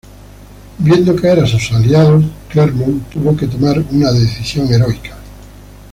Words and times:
Viendo 0.79 1.15
caer 1.15 1.41
a 1.41 1.45
sus 1.45 1.71
aliados, 1.73 2.25
Clermont 2.49 3.03
tuvo 3.09 3.37
que 3.37 3.45
tomar 3.45 3.77
una 3.91 4.11
decisión 4.11 4.65
heroica. 4.73 5.15